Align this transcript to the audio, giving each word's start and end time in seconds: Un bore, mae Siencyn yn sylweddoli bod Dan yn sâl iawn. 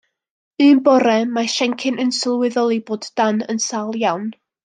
Un 0.67 0.79
bore, 0.87 1.17
mae 1.35 1.51
Siencyn 1.57 2.01
yn 2.05 2.13
sylweddoli 2.21 2.81
bod 2.89 3.07
Dan 3.21 3.45
yn 3.55 3.63
sâl 3.67 4.01
iawn. 4.07 4.27